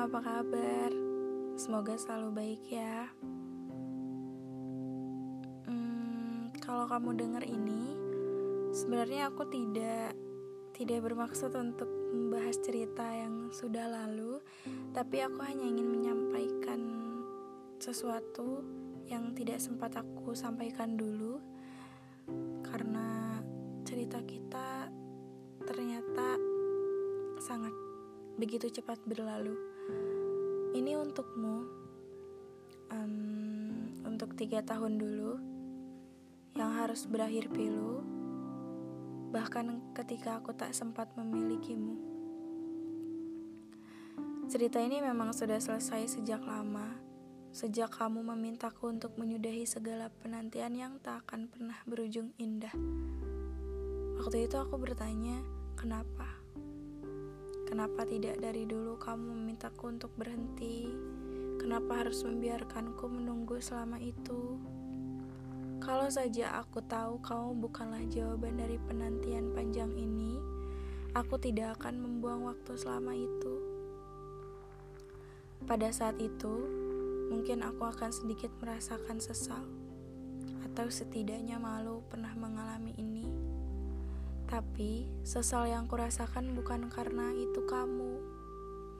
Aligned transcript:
apa 0.00 0.16
kabar? 0.24 0.88
Semoga 1.60 1.92
selalu 1.92 2.28
baik 2.32 2.62
ya. 2.72 3.12
Hmm, 5.68 6.48
kalau 6.56 6.88
kamu 6.88 7.20
dengar 7.20 7.44
ini, 7.44 8.00
sebenarnya 8.72 9.28
aku 9.28 9.44
tidak 9.52 10.16
tidak 10.72 11.04
bermaksud 11.04 11.52
untuk 11.52 11.92
membahas 12.16 12.56
cerita 12.64 13.04
yang 13.12 13.52
sudah 13.52 13.92
lalu, 13.92 14.40
tapi 14.96 15.20
aku 15.20 15.44
hanya 15.44 15.68
ingin 15.68 15.92
menyampaikan 15.92 16.80
sesuatu 17.76 18.64
yang 19.04 19.36
tidak 19.36 19.60
sempat 19.60 20.00
aku 20.00 20.32
sampaikan 20.32 20.96
dulu 20.96 21.44
karena 22.64 23.36
cerita 23.84 24.24
kita 24.24 24.88
ternyata 25.68 26.40
sangat 27.36 27.89
begitu 28.36 28.70
cepat 28.70 29.00
berlalu. 29.08 29.56
Ini 30.76 30.94
untukmu, 31.00 31.56
um, 32.92 33.14
untuk 34.06 34.36
tiga 34.38 34.62
tahun 34.62 35.00
dulu 35.00 35.32
yang 36.58 36.70
harus 36.76 37.06
berakhir 37.06 37.50
pilu, 37.50 38.02
bahkan 39.30 39.80
ketika 39.94 40.42
aku 40.42 40.54
tak 40.54 40.74
sempat 40.74 41.10
memilikimu. 41.14 41.96
Cerita 44.50 44.82
ini 44.82 44.98
memang 44.98 45.30
sudah 45.30 45.62
selesai 45.62 46.18
sejak 46.18 46.42
lama, 46.42 46.98
sejak 47.54 47.94
kamu 47.94 48.34
memintaku 48.34 48.90
untuk 48.90 49.14
menyudahi 49.14 49.62
segala 49.62 50.10
penantian 50.10 50.74
yang 50.74 50.92
tak 50.98 51.22
akan 51.26 51.46
pernah 51.46 51.78
berujung 51.86 52.34
indah. 52.34 52.74
Waktu 54.18 54.50
itu 54.50 54.56
aku 54.58 54.74
bertanya, 54.74 55.38
kenapa? 55.78 56.39
Kenapa 57.70 58.02
tidak 58.02 58.42
dari 58.42 58.66
dulu 58.66 58.98
kamu 58.98 59.30
memintaku 59.30 59.94
untuk 59.94 60.10
berhenti? 60.18 60.90
Kenapa 61.62 62.02
harus 62.02 62.26
membiarkanku 62.26 63.06
menunggu 63.06 63.62
selama 63.62 63.94
itu? 64.02 64.58
Kalau 65.78 66.10
saja 66.10 66.58
aku 66.58 66.82
tahu 66.82 67.22
kamu 67.22 67.62
bukanlah 67.62 68.02
jawaban 68.10 68.58
dari 68.58 68.74
penantian 68.90 69.54
panjang 69.54 69.94
ini, 69.94 70.34
aku 71.14 71.38
tidak 71.38 71.78
akan 71.78 72.02
membuang 72.02 72.50
waktu 72.50 72.74
selama 72.74 73.14
itu. 73.14 73.54
Pada 75.62 75.94
saat 75.94 76.18
itu, 76.18 76.54
mungkin 77.30 77.62
aku 77.62 77.86
akan 77.86 78.10
sedikit 78.10 78.50
merasakan 78.58 79.22
sesal, 79.22 79.62
atau 80.66 80.90
setidaknya 80.90 81.62
malu 81.62 82.02
pernah 82.10 82.34
mengalami 82.34 82.98
ini. 82.98 83.39
Tapi 84.60 85.08
sesal 85.24 85.72
yang 85.72 85.88
kurasakan 85.88 86.52
bukan 86.52 86.92
karena 86.92 87.32
itu 87.32 87.64
kamu, 87.64 88.20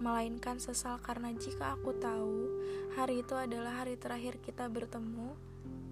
melainkan 0.00 0.56
sesal 0.56 0.96
karena 1.04 1.36
jika 1.36 1.76
aku 1.76 1.92
tahu 2.00 2.48
hari 2.96 3.20
itu 3.20 3.36
adalah 3.36 3.84
hari 3.84 4.00
terakhir 4.00 4.40
kita 4.40 4.72
bertemu, 4.72 5.36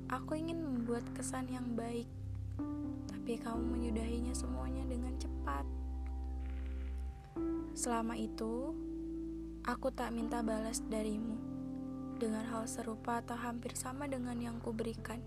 aku 0.09 0.41
ingin 0.41 0.65
membuat 0.65 1.05
kesan 1.13 1.53
yang 1.53 1.77
baik. 1.77 2.09
Tapi 3.13 3.37
kamu 3.37 3.61
menyudahinya 3.61 4.33
semuanya 4.33 4.89
dengan 4.89 5.13
cepat. 5.21 5.69
Selama 7.77 8.17
itu, 8.17 8.73
aku 9.69 9.93
tak 9.93 10.17
minta 10.17 10.41
balas 10.41 10.81
darimu 10.89 11.37
dengan 12.17 12.49
hal 12.49 12.65
serupa 12.65 13.21
atau 13.21 13.37
hampir 13.37 13.77
sama 13.77 14.09
dengan 14.09 14.41
yang 14.41 14.65
kuberikan. 14.65 15.21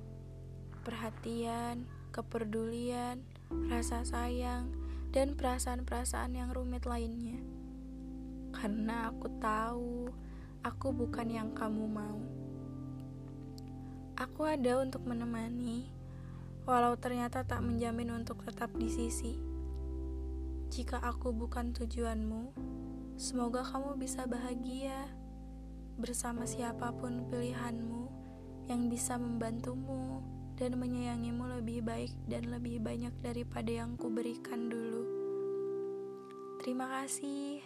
Perhatian, 0.82 1.86
kepedulian, 2.10 3.22
rasa 3.68 4.04
sayang, 4.08 4.72
dan 5.12 5.36
perasaan-perasaan 5.36 6.36
yang 6.40 6.50
rumit 6.56 6.88
lainnya. 6.88 7.40
Karena 8.56 9.12
aku 9.12 9.28
tahu 9.40 10.08
aku 10.64 10.88
bukan 10.96 11.28
yang 11.28 11.50
kamu 11.52 11.86
mau. 11.88 12.20
Aku 14.16 14.46
ada 14.46 14.80
untuk 14.80 15.04
menemani, 15.04 15.90
walau 16.64 16.94
ternyata 16.96 17.42
tak 17.44 17.60
menjamin 17.66 18.22
untuk 18.24 18.46
tetap 18.46 18.70
di 18.78 18.88
sisi. 18.88 19.36
Jika 20.72 21.04
aku 21.04 21.36
bukan 21.36 21.76
tujuanmu, 21.76 22.56
semoga 23.20 23.66
kamu 23.66 24.00
bisa 24.00 24.24
bahagia 24.30 25.10
bersama 26.00 26.48
siapa 26.48 26.96
pun 26.96 27.28
pilihanmu 27.28 28.08
yang 28.72 28.88
bisa 28.88 29.20
membantumu 29.20 30.24
dan 30.62 30.78
menyayangimu 30.78 31.58
lebih 31.58 31.82
baik 31.82 32.14
dan 32.30 32.54
lebih 32.54 32.78
banyak 32.78 33.10
daripada 33.26 33.82
yang 33.82 33.98
kuberikan 33.98 34.70
dulu. 34.70 35.02
Terima 36.62 36.86
kasih, 37.02 37.66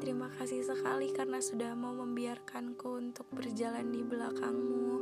terima 0.00 0.32
kasih 0.40 0.64
sekali 0.64 1.12
karena 1.12 1.44
sudah 1.44 1.76
mau 1.76 1.92
membiarkanku 1.92 2.88
untuk 2.96 3.28
berjalan 3.36 3.92
di 3.92 4.00
belakangmu. 4.00 4.96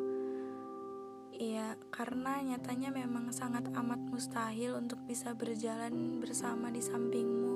Iya, 1.38 1.78
karena 1.94 2.42
nyatanya 2.42 2.90
memang 2.90 3.30
sangat 3.30 3.70
amat 3.78 4.02
mustahil 4.10 4.74
untuk 4.74 4.98
bisa 5.06 5.30
berjalan 5.30 6.18
bersama 6.18 6.74
di 6.74 6.82
sampingmu. 6.82 7.54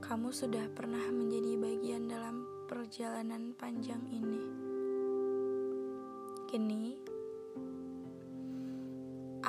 Kamu 0.00 0.32
sudah 0.32 0.72
pernah 0.72 1.04
menjadi 1.12 1.60
bagian 1.60 2.08
dalam 2.08 2.48
perjalanan 2.64 3.52
panjang 3.52 4.00
ini. 4.08 4.40
Kini, 6.48 7.01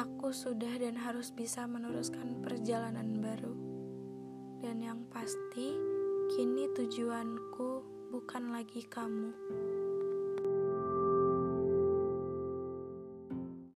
aku 0.04 0.36
sudah 0.36 0.76
dan 0.84 1.00
harus 1.00 1.32
bisa 1.32 1.64
meneruskan 1.64 2.44
perjalanan 2.44 3.24
baru. 3.24 3.56
Dan 4.60 4.84
yang 4.84 5.08
pasti, 5.08 5.80
kini 6.36 6.68
tujuanku 6.76 7.70
bukan 8.12 8.52
lagi 8.52 8.84
kamu. 8.84 9.32